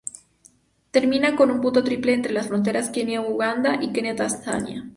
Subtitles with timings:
[0.89, 4.89] Termina con un punto triple entre las fronteras Kenia-Uganda y Kenia-Tanzania.